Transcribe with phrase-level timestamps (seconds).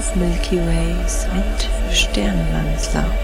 [0.00, 3.19] of Milky Ways mit Sternwandler.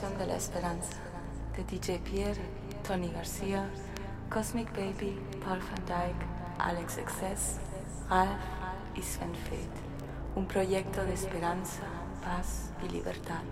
[0.00, 0.96] De la Esperanza
[1.54, 2.40] de DJ Pierre,
[2.88, 3.68] Tony García,
[4.30, 6.26] Cosmic Baby, Paul van Dyke,
[6.58, 7.58] Alex Excess,
[8.08, 8.30] Ralph
[8.96, 10.36] y Sven Fate.
[10.36, 11.82] Un proyecto de esperanza,
[12.24, 13.42] paz y libertad.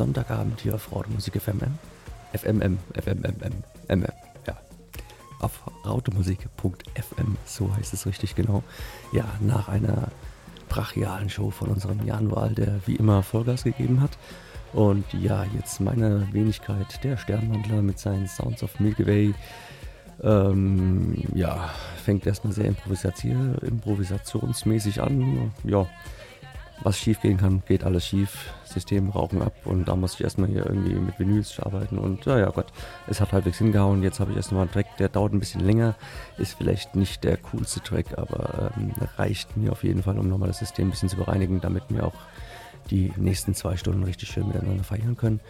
[0.00, 1.78] Sonntagabend hier auf Rautemusik FMM.
[2.32, 3.52] FMM, FMMM,
[3.86, 4.06] MM,
[4.46, 4.56] ja.
[5.40, 8.62] Auf rautemusik.fm, so heißt es richtig genau.
[9.12, 10.08] Ja, nach einer
[10.70, 14.16] brachialen Show von unserem Januar, der wie immer Vollgas gegeben hat.
[14.72, 19.34] Und ja, jetzt meine Wenigkeit, der Sternwandler mit seinen Sounds of Milky Way.
[20.22, 21.68] Ähm, ja,
[22.02, 25.52] fängt erstmal sehr improvisationsmäßig an.
[25.64, 25.86] Ja,
[26.82, 28.52] was schief gehen kann, geht alles schief.
[28.64, 32.38] System rauchen ab und da musste ich erstmal hier irgendwie mit Vinyls arbeiten und ja,
[32.38, 32.66] ja Gott,
[33.08, 34.02] es hat halbwegs hingehauen.
[34.02, 35.96] Jetzt habe ich erstmal einen Track, der dauert ein bisschen länger,
[36.38, 40.48] ist vielleicht nicht der coolste Track, aber ähm, reicht mir auf jeden Fall, um nochmal
[40.48, 42.14] das System ein bisschen zu bereinigen, damit wir auch
[42.90, 45.40] die nächsten zwei Stunden richtig schön miteinander feiern können.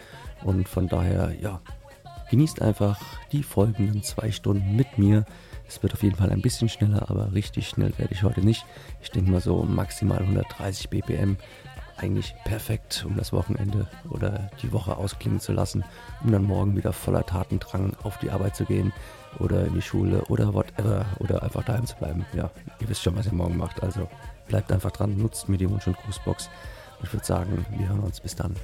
[0.43, 1.61] Und von daher, ja,
[2.29, 2.99] genießt einfach
[3.31, 5.25] die folgenden zwei Stunden mit mir.
[5.71, 8.65] Es wird auf jeden Fall ein bisschen schneller, aber richtig schnell werde ich heute nicht.
[9.01, 11.37] Ich denke mal so maximal 130 BPM.
[11.95, 15.85] Eigentlich perfekt, um das Wochenende oder die Woche ausklingen zu lassen,
[16.25, 18.91] um dann morgen wieder voller Tatendrang auf die Arbeit zu gehen
[19.39, 22.25] oder in die Schule oder whatever oder einfach daheim zu bleiben.
[22.33, 22.51] Ja,
[22.81, 23.81] ihr wisst schon, was ihr morgen macht.
[23.81, 24.09] Also
[24.49, 26.49] bleibt einfach dran, nutzt mir die Wunsch- und Grußbox.
[27.01, 28.57] Ich würde sagen, wir hören uns bis dann.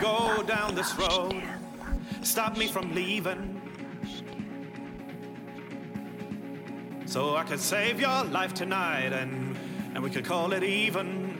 [0.00, 1.42] Go down this road.
[2.22, 3.60] Stop me from leaving.
[7.06, 9.56] So I could save your life tonight and,
[9.94, 11.34] and we could call it even.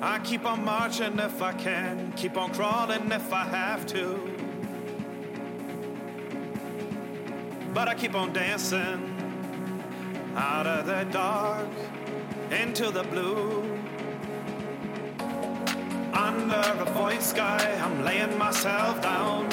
[0.00, 4.38] I keep on marching if I can, keep on crawling if I have to.
[7.74, 9.14] But I keep on dancing
[10.36, 11.68] out of the dark
[12.52, 13.77] into the blue.
[16.38, 19.46] Under a voice sky, I'm laying myself down.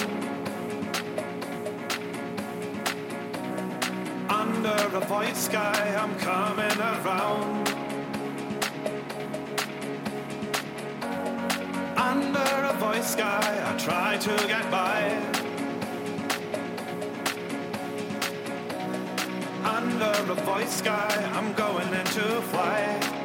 [4.29, 7.67] Under a voice sky, I'm coming around.
[11.97, 14.99] Under a voice sky, I try to get by.
[19.63, 23.24] Under a voice sky, I'm going into flight.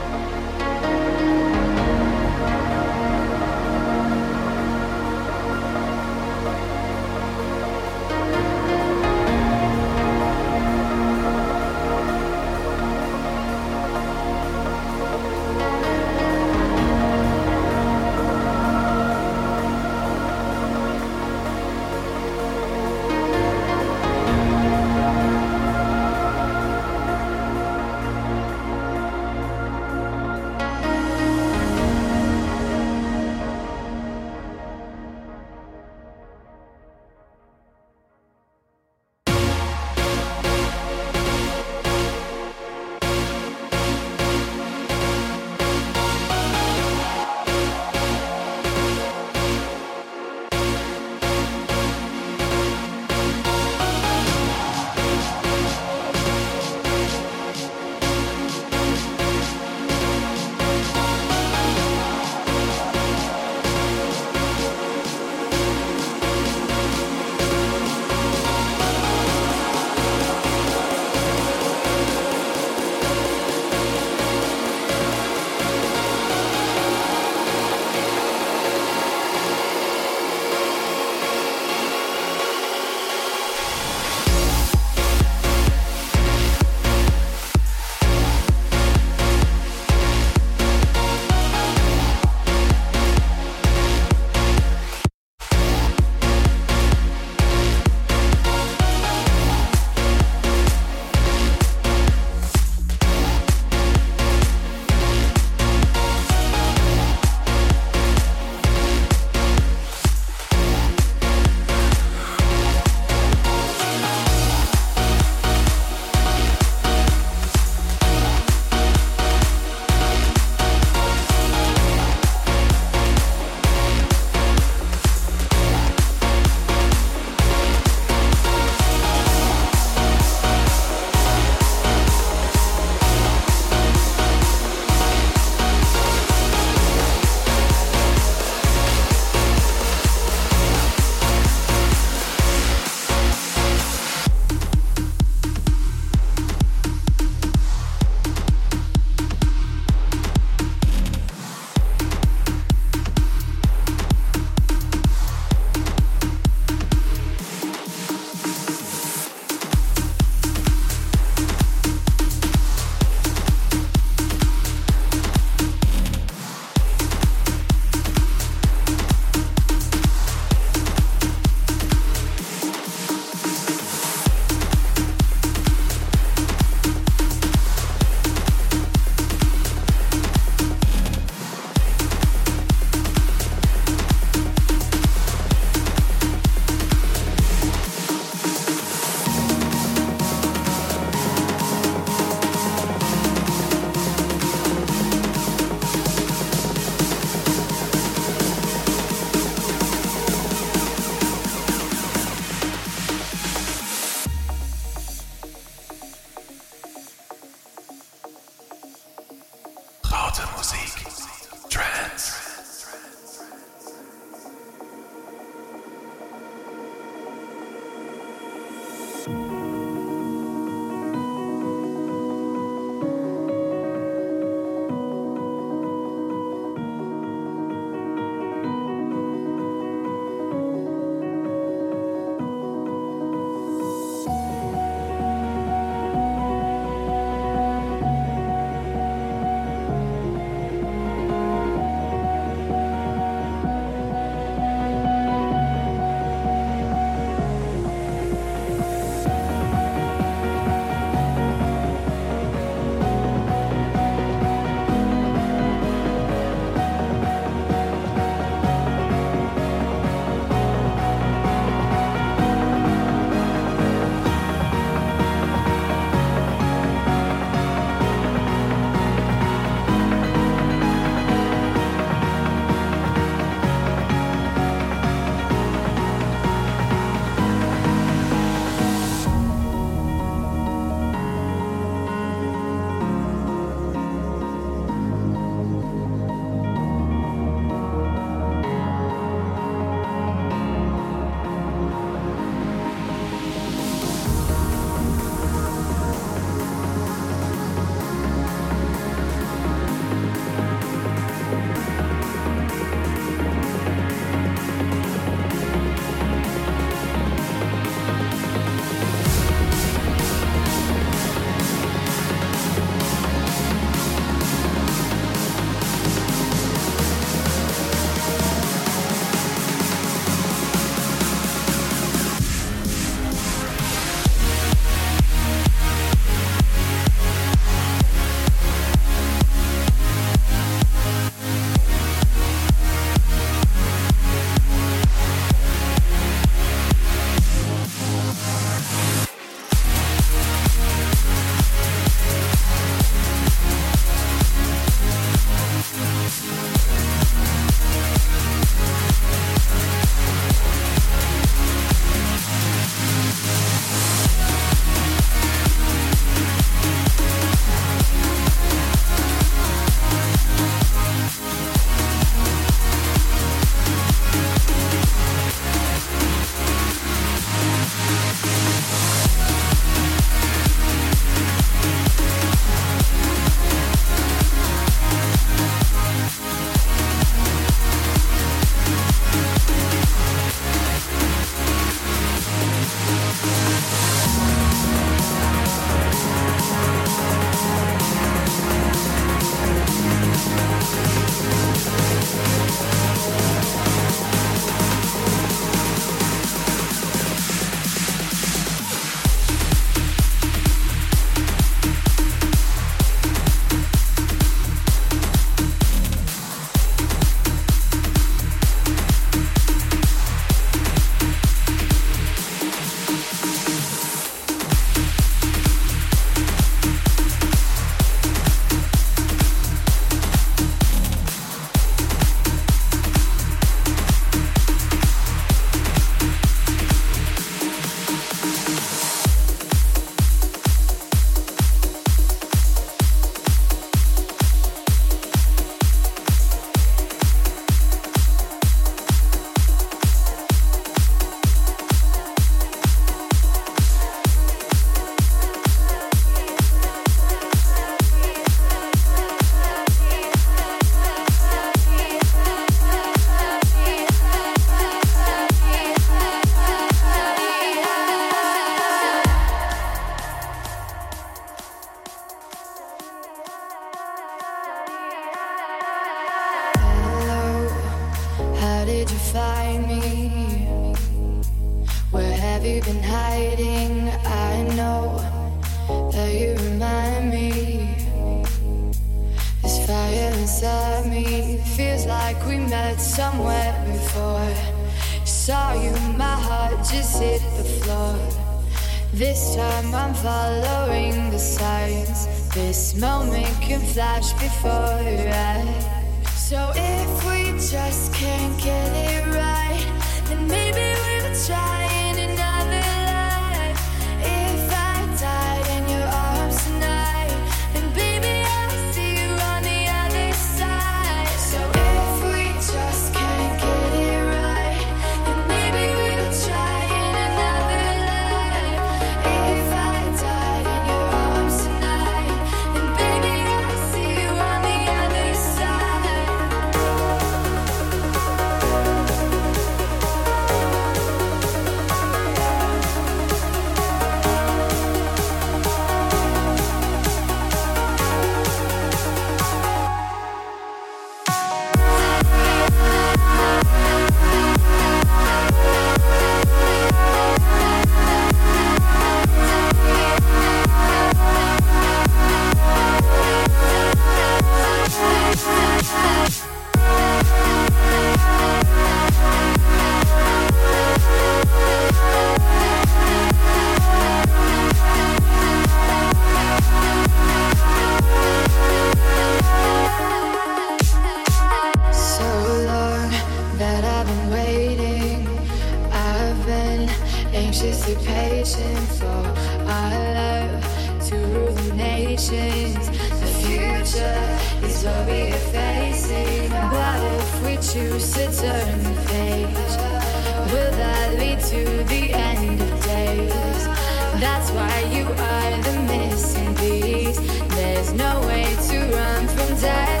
[595.01, 597.19] you are the missing piece.
[597.55, 600.00] There's no way to run from death.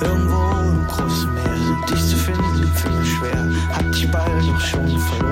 [0.00, 1.56] Irgendwo im großen Meer.
[1.90, 3.48] Dich zu finden, finde ich schwer.
[3.72, 5.27] Hat dich bald doch schon verloren.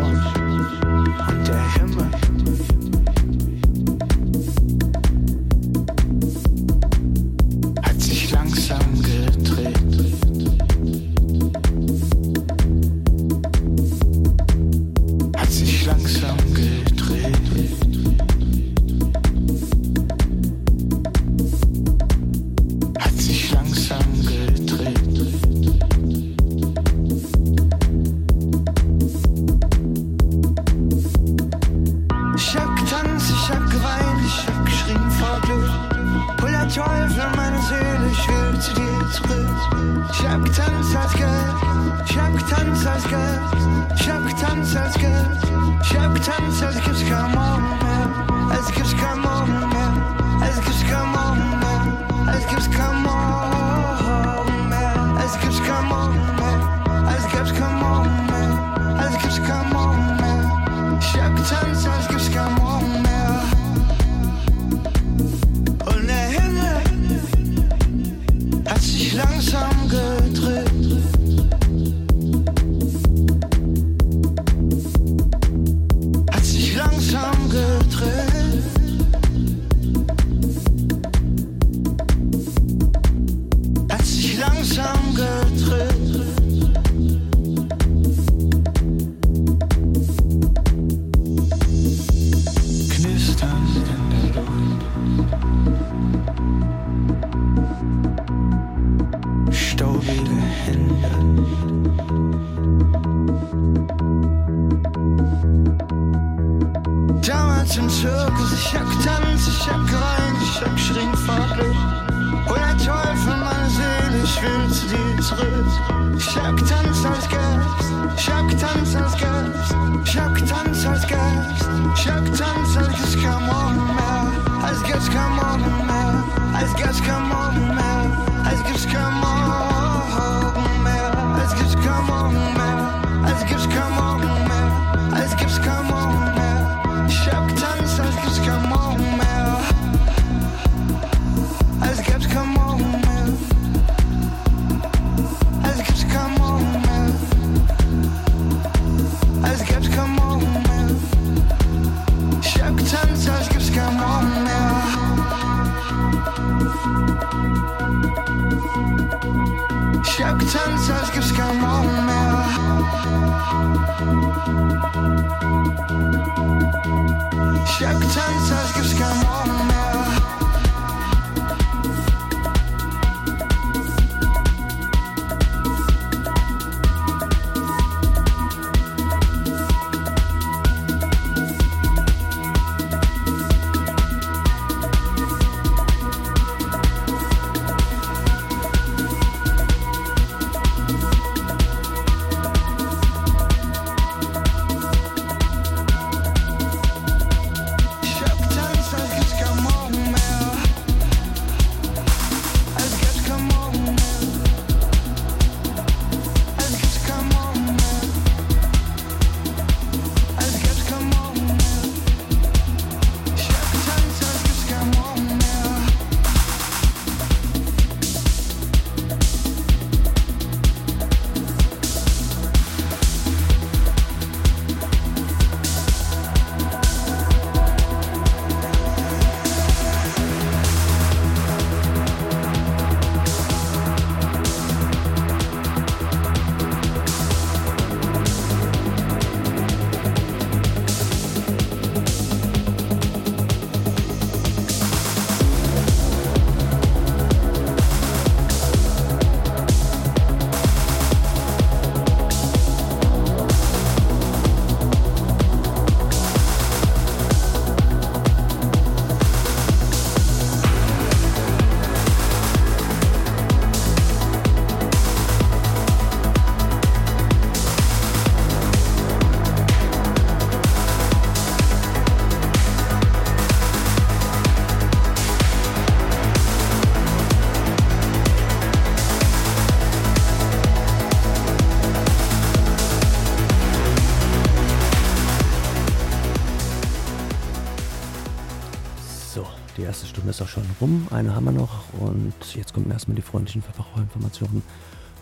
[290.87, 294.63] rum, eine haben wir noch und jetzt kommen erstmal die freundlichen Verbraucherinformationen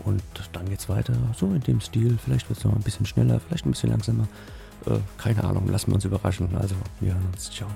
[0.03, 0.21] und
[0.53, 2.17] dann geht's weiter, so in dem Stil.
[2.23, 4.27] Vielleicht wird es noch ein bisschen schneller, vielleicht ein bisschen langsamer.
[4.85, 6.49] Äh, keine Ahnung, lassen wir uns überraschen.
[6.55, 7.49] Also, wir hören uns.
[7.49, 7.69] Ciao.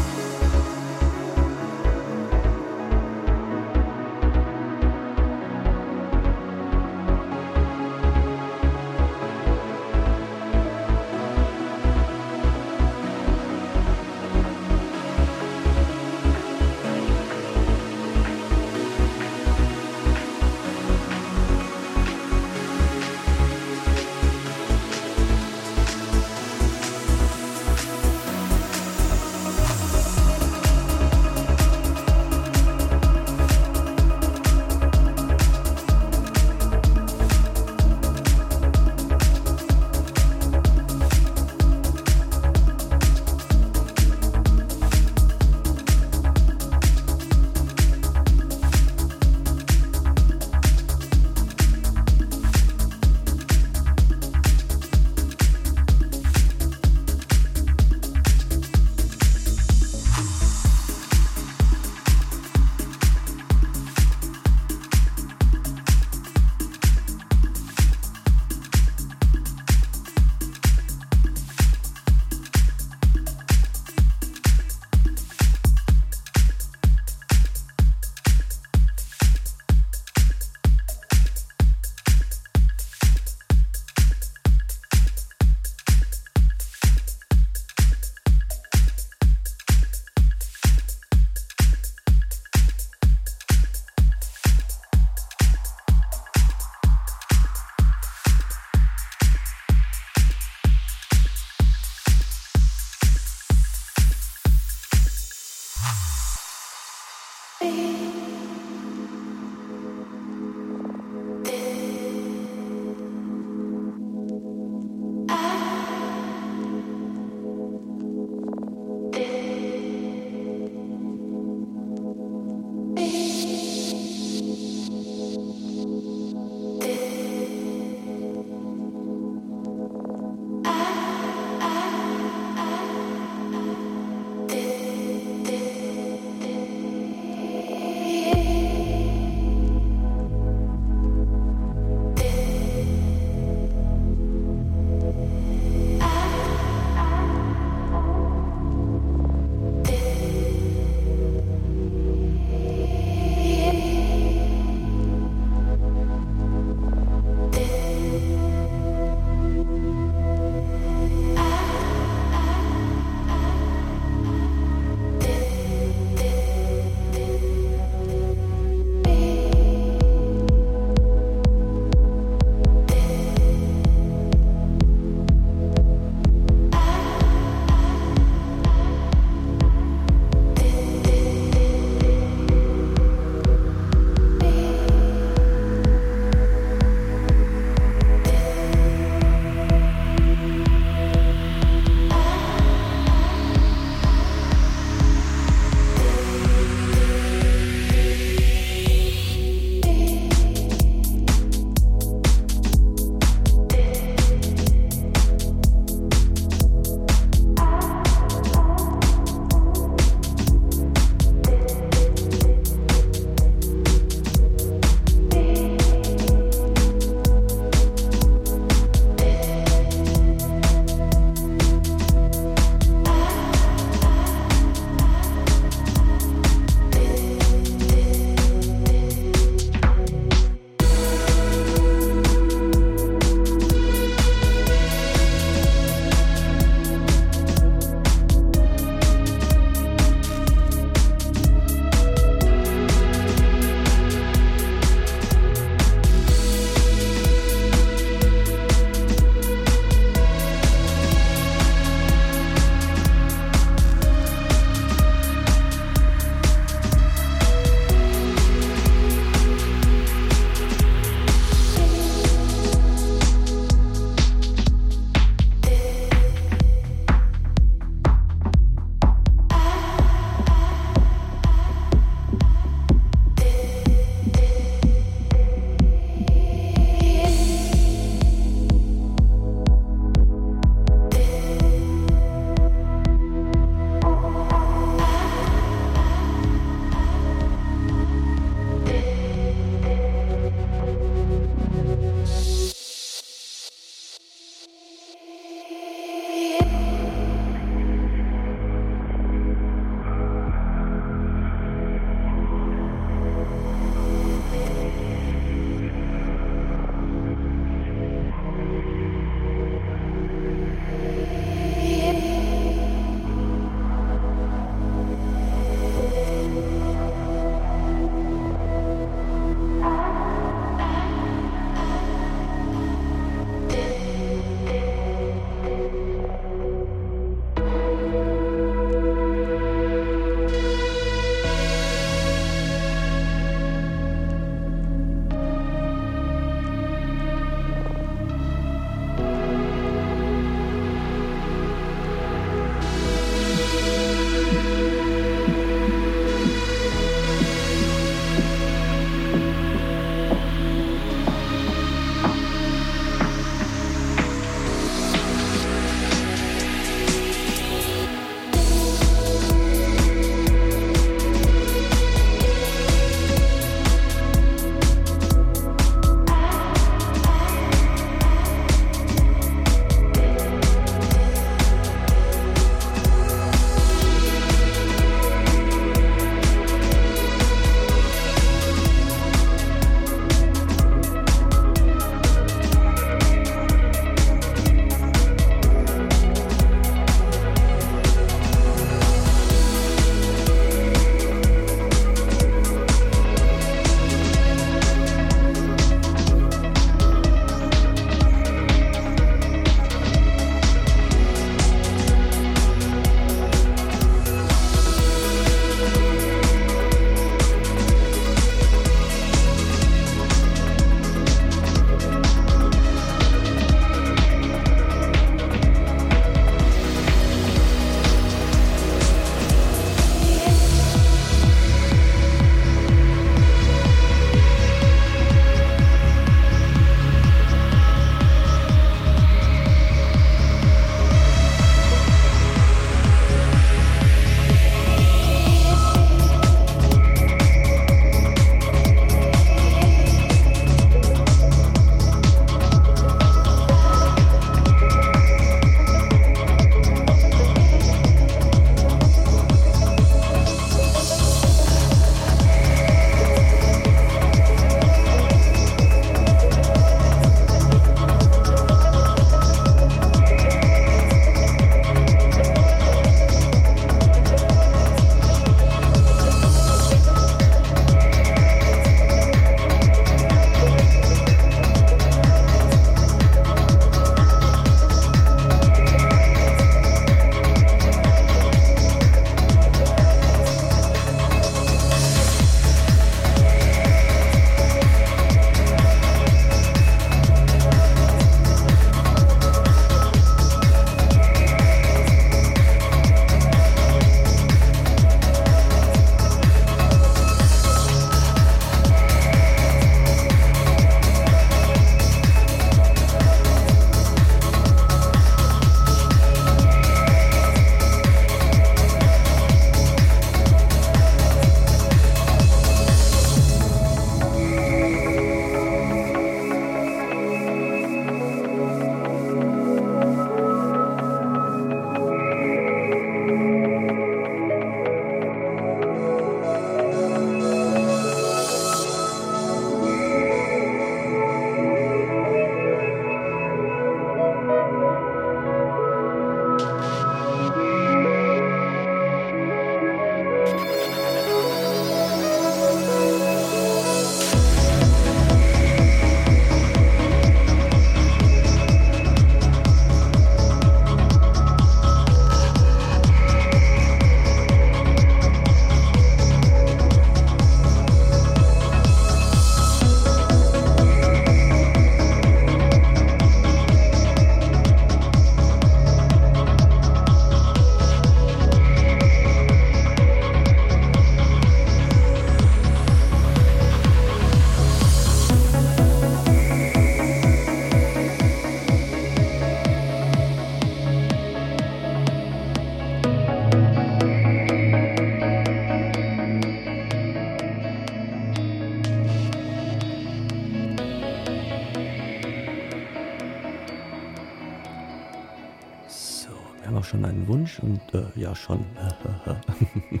[598.32, 598.64] Ja, schon.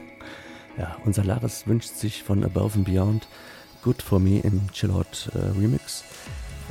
[0.78, 3.28] ja, unser Laris wünscht sich von Above and Beyond
[3.82, 6.04] Good for Me im Chillout äh, Remix.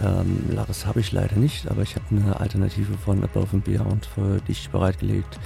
[0.02, 4.06] Ähm, Laris habe ich leider nicht, aber ich habe eine Alternative von Above and Beyond
[4.06, 5.40] für dich bereitgelegt.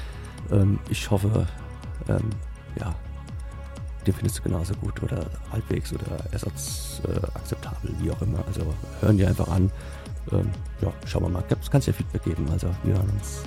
[0.52, 1.48] Ähm, ich hoffe,
[2.08, 2.30] ähm,
[2.80, 2.94] ja,
[4.06, 8.46] den findest du genauso gut oder halbwegs oder ersatzakzeptabel, äh, wie auch immer.
[8.46, 8.62] Also
[9.02, 9.72] hören die einfach an.
[10.32, 10.50] Ähm,
[10.82, 11.44] ja, schauen wir mal.
[11.72, 12.48] Kannst ja Feedback geben.
[12.52, 13.42] Also wir hören uns.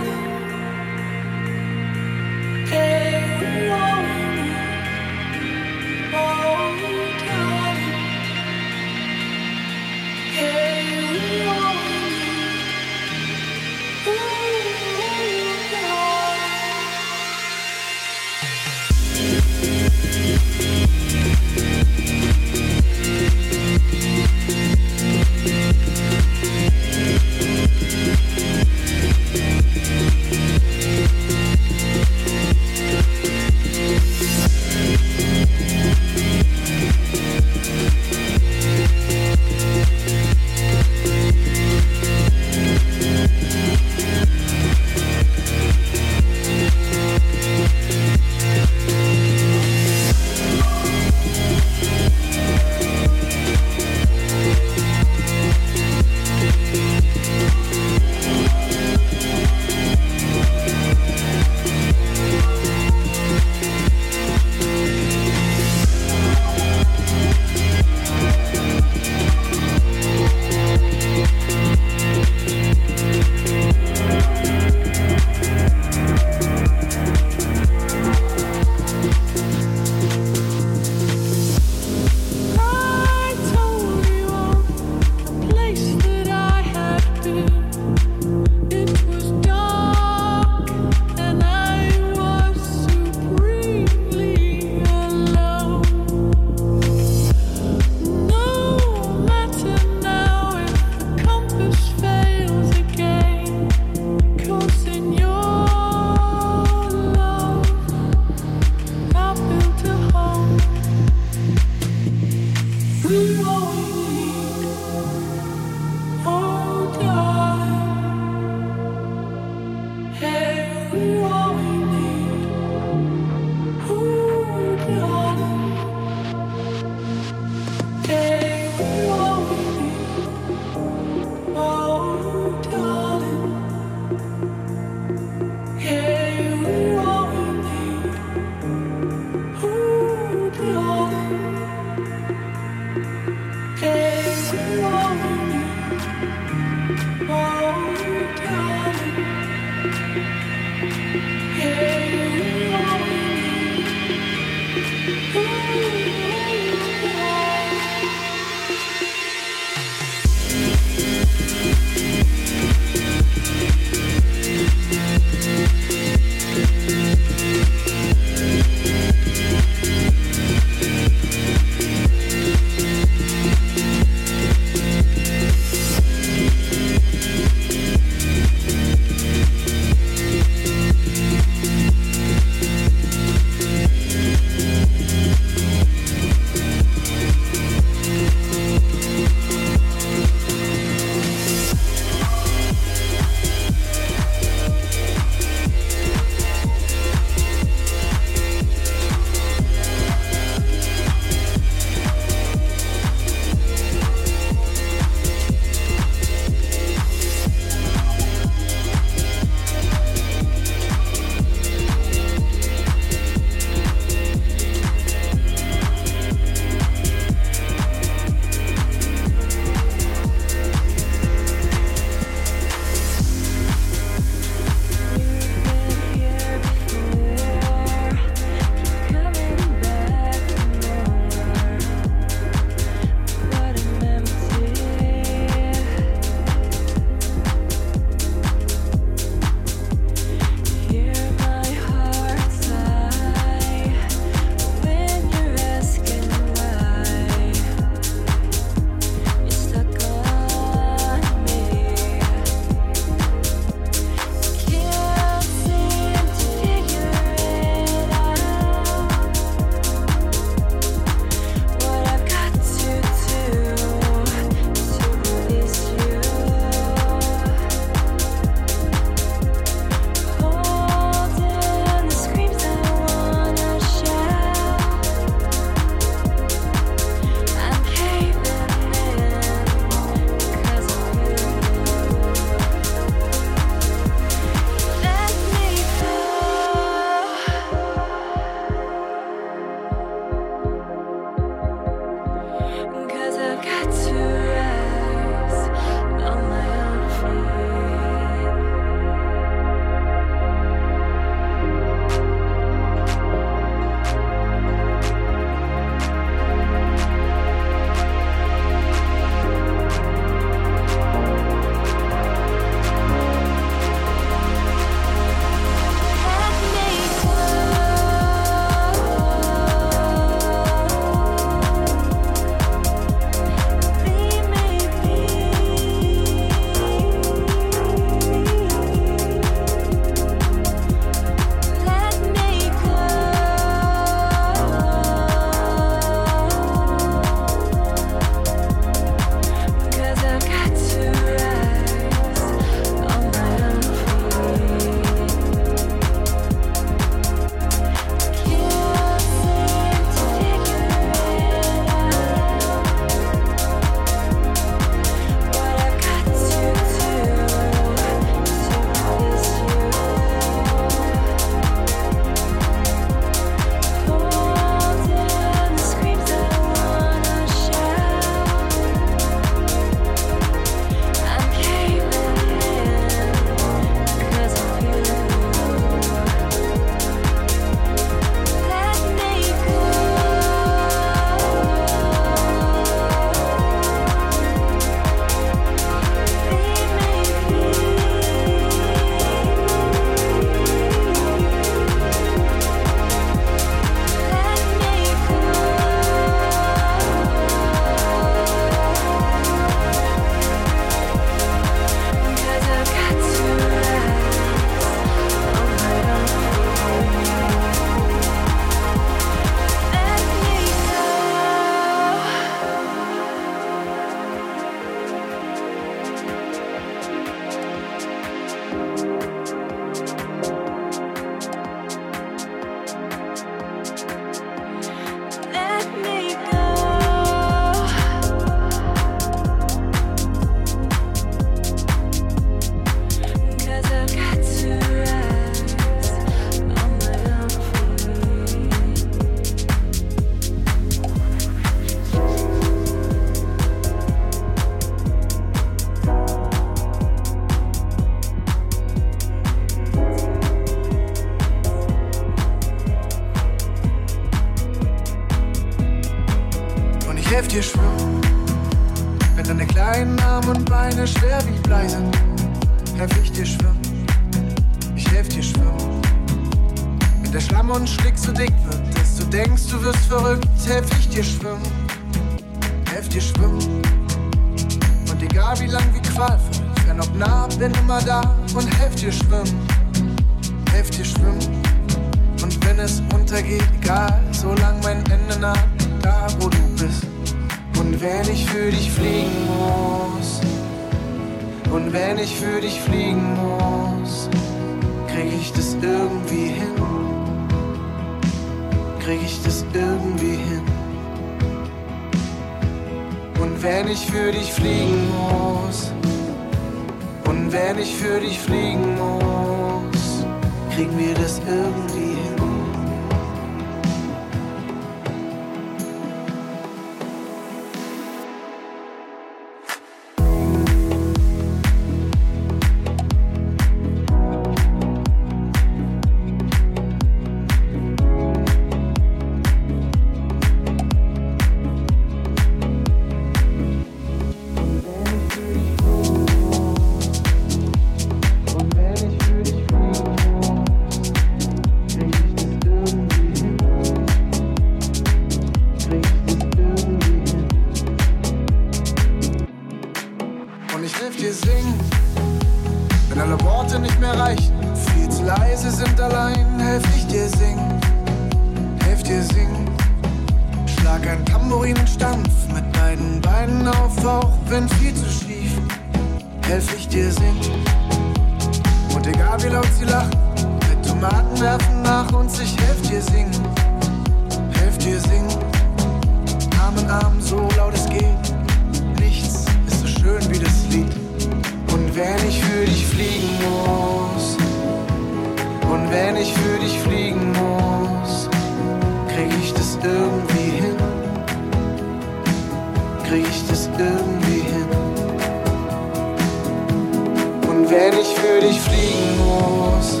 [598.36, 600.00] für dich fliegen muss,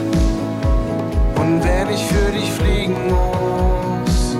[1.40, 4.36] und wenn ich für dich fliegen muss,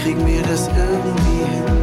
[0.00, 1.79] kriegen wir das irgendwie hin.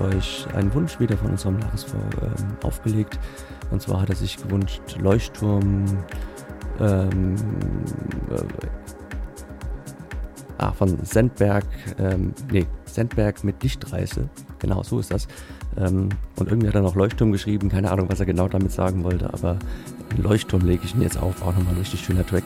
[0.00, 1.86] Euch einen Wunsch wieder von unserem Lars
[2.22, 3.18] ähm, aufgelegt.
[3.70, 5.84] Und zwar hat er sich gewünscht Leuchtturm
[6.80, 7.36] ähm,
[8.30, 8.66] äh,
[10.58, 11.64] ah, von Sendberg,
[11.98, 14.28] ähm, nee, Sendberg mit Lichtreise.
[14.58, 15.28] Genau, so ist das.
[15.76, 19.04] Ähm, und irgendwie hat er noch Leuchtturm geschrieben, keine Ahnung, was er genau damit sagen
[19.04, 19.58] wollte, aber
[20.16, 22.44] Leuchtturm lege ich ihn jetzt auf, auch nochmal ein richtig schöner Track.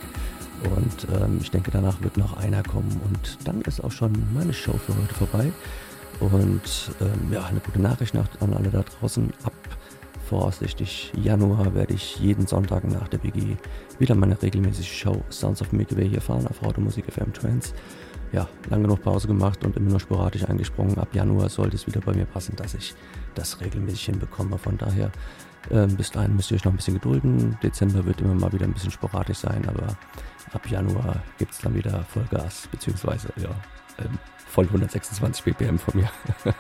[0.65, 4.53] Und ähm, ich denke, danach wird noch einer kommen und dann ist auch schon meine
[4.53, 5.53] Show für heute vorbei.
[6.21, 9.33] Und ähm, ja, eine gute Nachricht nach, an alle da draußen.
[9.45, 9.53] Ab
[10.25, 13.57] voraussichtlich Januar werde ich jeden Sonntag nach der BG
[13.99, 17.75] wieder meine regelmäßige Show Sounds of Milky Way hier fahren auf Automusik FM Trends.
[18.33, 20.99] Ja, lang genug Pause gemacht und immer nur sporadisch eingesprungen.
[20.99, 22.95] Ab Januar sollte es wieder bei mir passen, dass ich
[23.35, 24.59] das regelmäßig hinbekomme.
[24.59, 25.13] Von daher,
[25.71, 27.57] ähm, bis dahin müsst ihr euch noch ein bisschen gedulden.
[27.63, 29.87] Dezember wird immer mal wieder ein bisschen sporadisch sein, aber
[30.53, 33.51] ab Januar gibt es dann wieder Vollgas, beziehungsweise ja,
[33.99, 34.19] ähm,
[34.55, 36.11] voll 126 BPM von mir.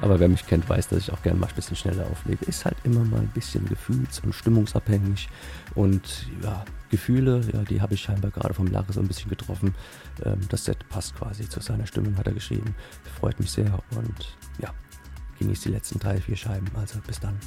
[0.00, 2.44] Aber wer mich kennt, weiß, dass ich auch gerne mal ein bisschen schneller auflege.
[2.46, 5.28] Ist halt immer mal ein bisschen gefühls- und stimmungsabhängig.
[5.74, 9.74] Und ja, Gefühle, ja, die habe ich scheinbar gerade vom Lache so ein bisschen getroffen.
[10.24, 12.74] Ähm, das Set passt quasi zu seiner Stimmung, hat er geschrieben.
[13.20, 14.72] Freut mich sehr und ja,
[15.38, 16.68] genießt die letzten drei, vier Scheiben.
[16.74, 17.38] Also bis dann.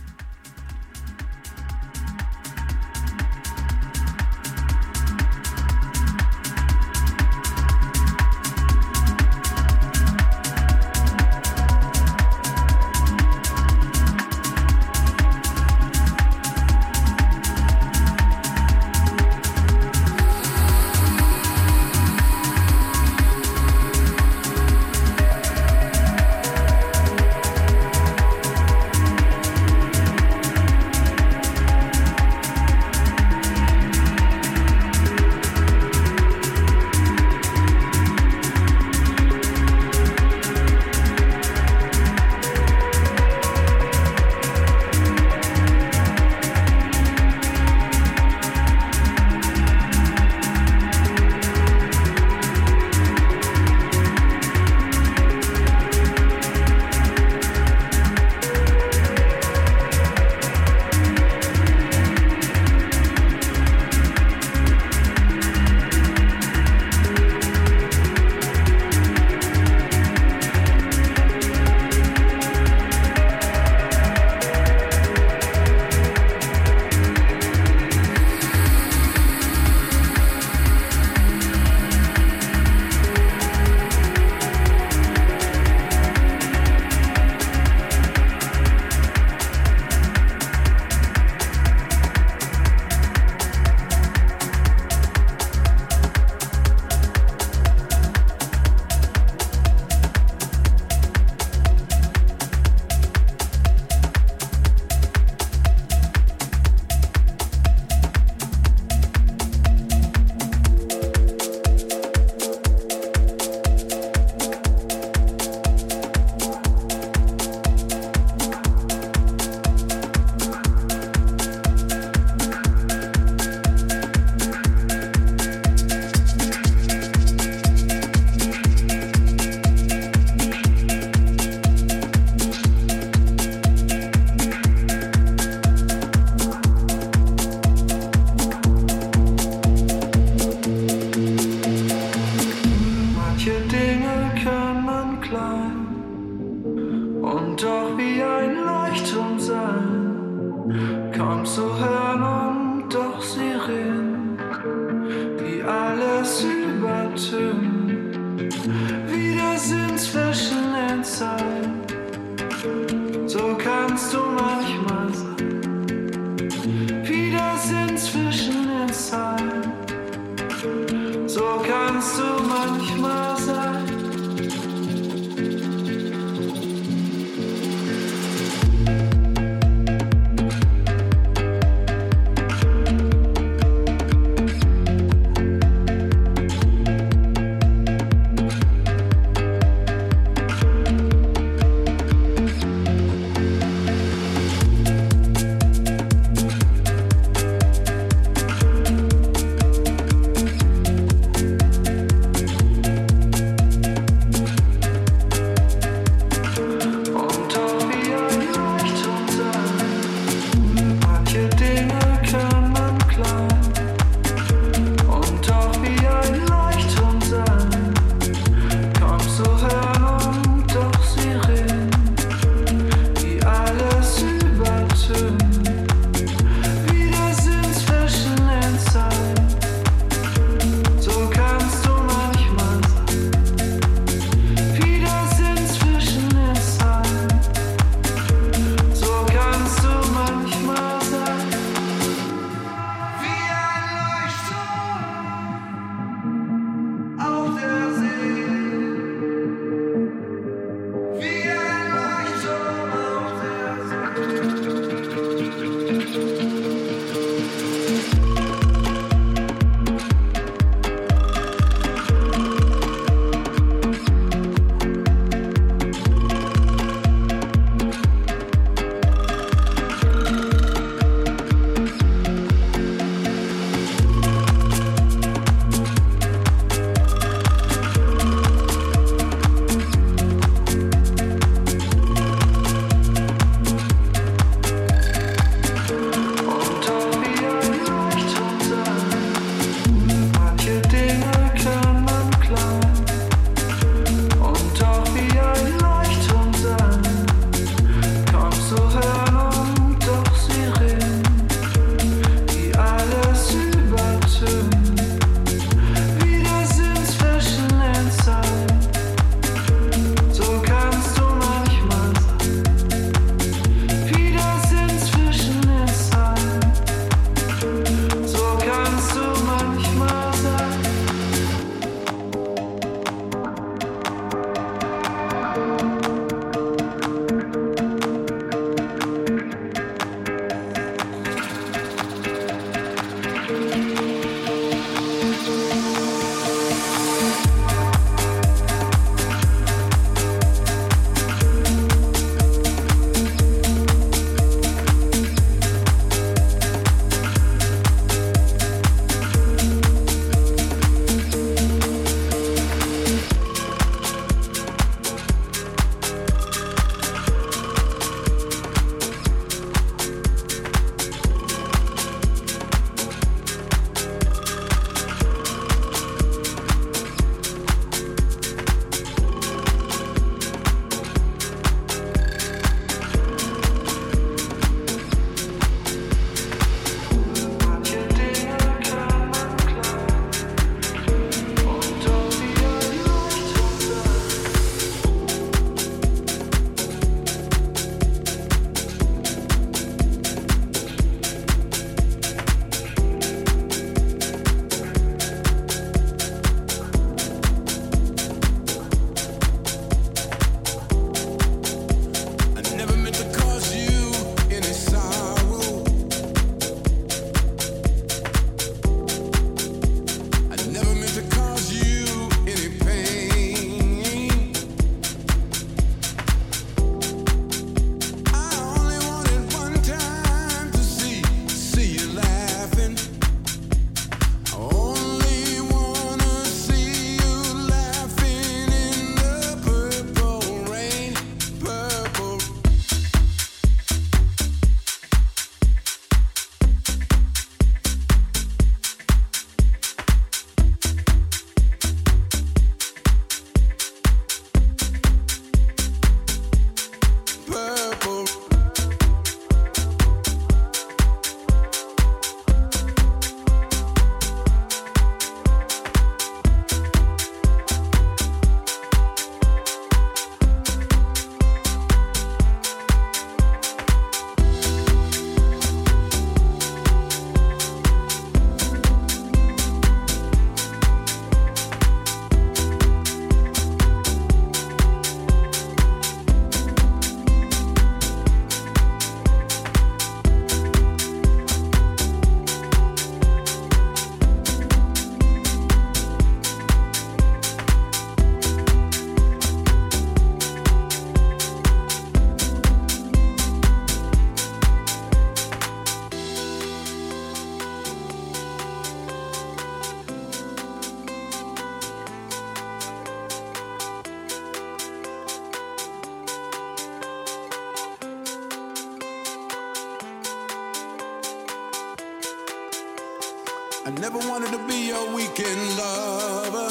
[513.83, 516.69] I never wanted to be your weekend lover.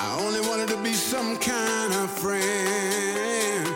[0.00, 3.66] I only wanted to be some kind of friend.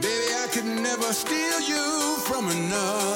[0.00, 3.13] Baby, I could never steal you from another.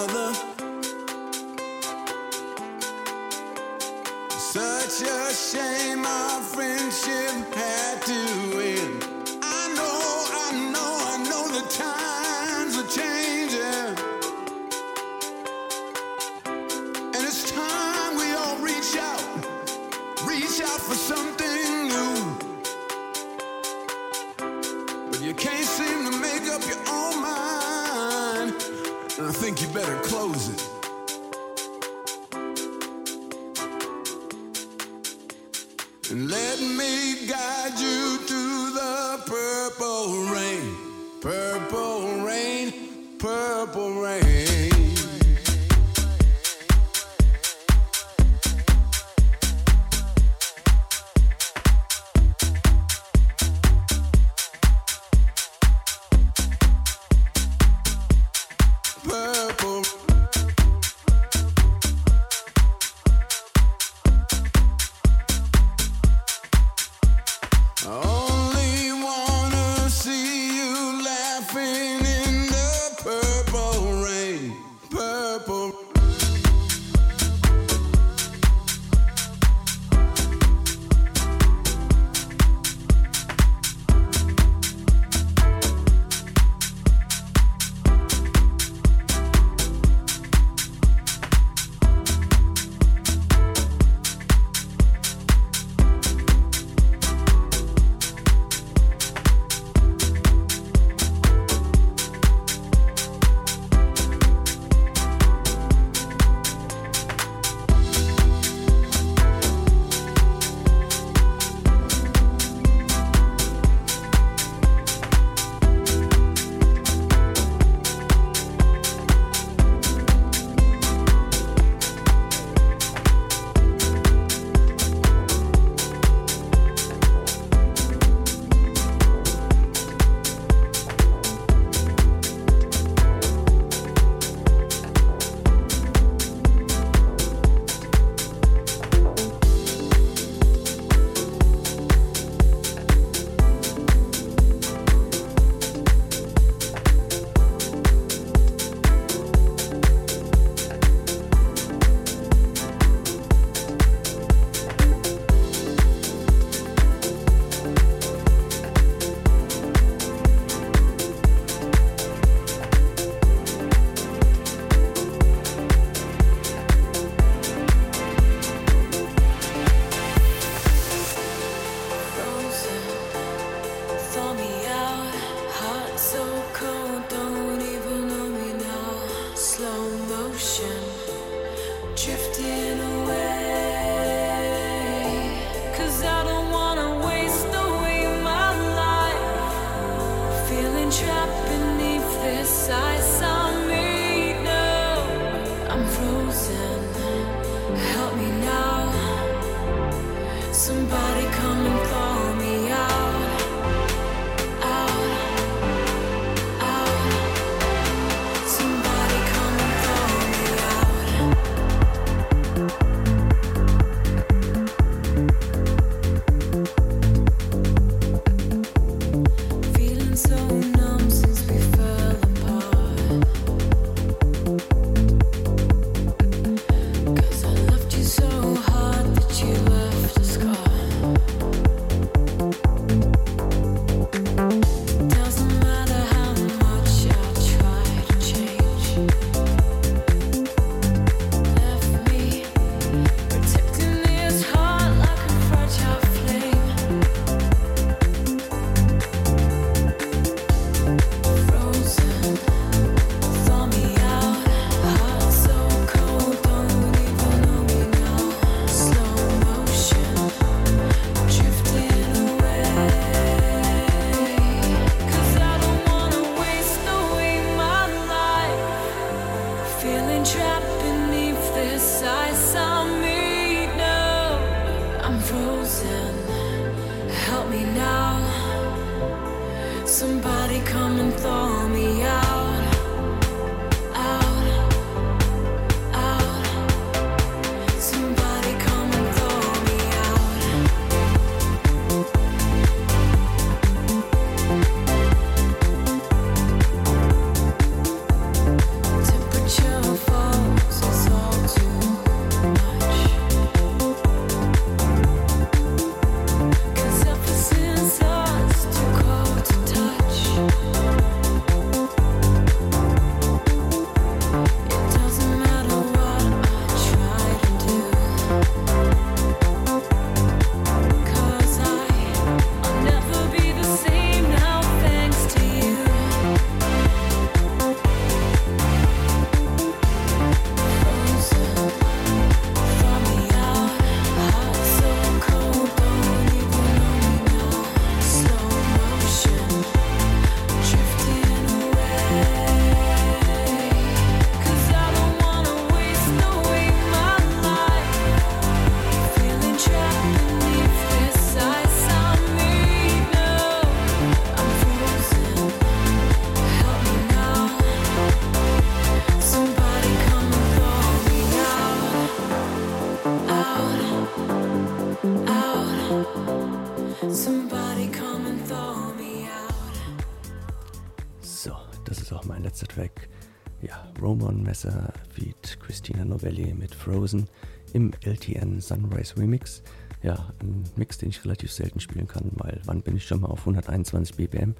[376.19, 377.29] Novelli mit Frozen
[377.73, 379.63] im LTN Sunrise Remix.
[380.03, 383.29] Ja, ein Mix, den ich relativ selten spielen kann, weil wann bin ich schon mal
[383.29, 384.55] auf 121 BPM?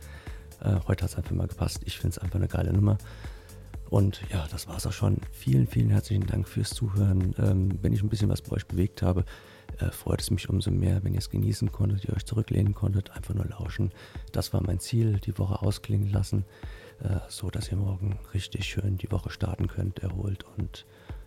[0.61, 1.81] Äh, heute hat es einfach mal gepasst.
[1.85, 2.97] Ich finde es einfach eine geile Nummer.
[3.91, 5.19] Und ja, das war es auch schon.
[5.33, 7.35] Vielen, vielen herzlichen Dank fürs Zuhören.
[7.39, 9.25] Ähm, wenn ich ein bisschen was bei euch bewegt habe,
[9.79, 13.11] äh, freut es mich umso mehr, wenn ihr es genießen konntet, ihr euch zurücklehnen konntet,
[13.11, 13.91] einfach nur lauschen.
[14.31, 16.45] Das war mein Ziel, die Woche ausklingen lassen,
[17.03, 20.85] äh, so dass ihr morgen richtig schön die Woche starten könnt, erholt und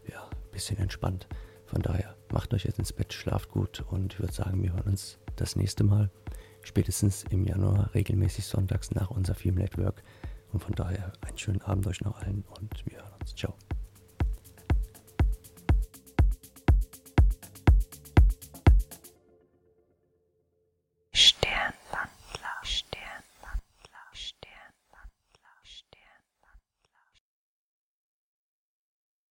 [0.10, 1.28] ja, ein bisschen entspannt.
[1.66, 4.90] Von daher macht euch jetzt ins Bett, schlaft gut und ich würde sagen, wir hören
[4.90, 6.12] uns das nächste Mal,
[6.62, 10.04] spätestens im Januar, regelmäßig sonntags nach unser Film Network.
[10.52, 13.36] Und von daher einen schönen Abend euch noch allen und wir hören uns.
[13.36, 13.56] Ciao.